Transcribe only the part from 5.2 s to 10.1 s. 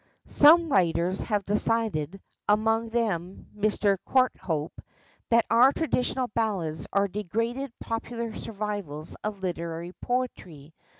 that our traditional ballads are degraded popular survivals of literary